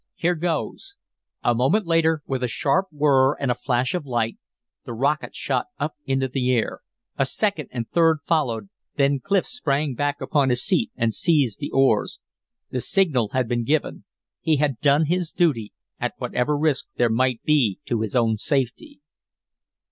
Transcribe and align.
"Here 0.15 0.33
goes!" 0.33 0.95
A 1.43 1.53
moment 1.53 1.85
later, 1.85 2.23
with 2.25 2.41
a 2.41 2.47
sharp 2.47 2.87
whirr 2.91 3.35
and 3.37 3.51
a 3.51 3.53
flash 3.53 3.93
of 3.93 4.03
light, 4.03 4.39
the 4.83 4.95
rocket 4.95 5.35
shot 5.35 5.67
up 5.77 5.93
into 6.07 6.27
the 6.27 6.51
air. 6.51 6.79
A 7.19 7.25
second 7.27 7.69
and 7.71 7.87
third 7.87 8.17
followed; 8.25 8.69
then 8.97 9.19
Clif 9.19 9.45
sprang 9.45 9.93
back 9.93 10.19
upon 10.19 10.49
his 10.49 10.63
seat 10.65 10.89
and 10.95 11.13
seized 11.13 11.59
the 11.59 11.69
oars. 11.69 12.19
The 12.71 12.81
signal 12.81 13.29
had 13.33 13.47
been 13.47 13.63
given. 13.63 14.05
He 14.39 14.55
had 14.55 14.79
done 14.81 15.05
his 15.05 15.31
duty 15.31 15.71
at 15.99 16.15
whatever 16.17 16.57
risk 16.57 16.87
there 16.95 17.07
might 17.07 17.43
be 17.43 17.77
to 17.85 18.01
his 18.01 18.15
own 18.15 18.37
safety. 18.39 19.01